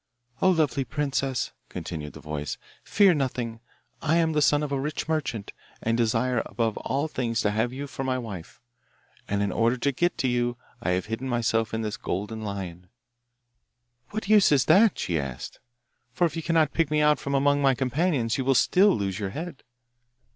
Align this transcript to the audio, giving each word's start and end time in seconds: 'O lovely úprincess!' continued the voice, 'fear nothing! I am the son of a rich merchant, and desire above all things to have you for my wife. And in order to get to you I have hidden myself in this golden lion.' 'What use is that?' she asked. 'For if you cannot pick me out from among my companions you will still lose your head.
'O 0.41 0.49
lovely 0.49 0.83
úprincess!' 0.83 1.51
continued 1.69 2.13
the 2.13 2.19
voice, 2.19 2.57
'fear 2.83 3.13
nothing! 3.13 3.59
I 4.01 4.15
am 4.17 4.31
the 4.33 4.41
son 4.41 4.63
of 4.63 4.71
a 4.71 4.79
rich 4.79 5.07
merchant, 5.07 5.53
and 5.79 5.95
desire 5.95 6.41
above 6.47 6.75
all 6.77 7.07
things 7.07 7.39
to 7.41 7.51
have 7.51 7.71
you 7.71 7.85
for 7.85 8.03
my 8.03 8.17
wife. 8.17 8.59
And 9.27 9.43
in 9.43 9.51
order 9.51 9.77
to 9.77 9.91
get 9.91 10.17
to 10.17 10.27
you 10.27 10.57
I 10.81 10.89
have 10.93 11.05
hidden 11.05 11.29
myself 11.29 11.71
in 11.71 11.83
this 11.83 11.97
golden 11.97 12.41
lion.' 12.41 12.87
'What 14.09 14.27
use 14.27 14.51
is 14.51 14.65
that?' 14.65 14.97
she 14.97 15.19
asked. 15.19 15.59
'For 16.13 16.25
if 16.25 16.35
you 16.35 16.41
cannot 16.41 16.73
pick 16.73 16.89
me 16.89 17.01
out 17.01 17.19
from 17.19 17.35
among 17.35 17.61
my 17.61 17.75
companions 17.75 18.39
you 18.39 18.43
will 18.43 18.55
still 18.55 18.97
lose 18.97 19.19
your 19.19 19.29
head. 19.29 19.61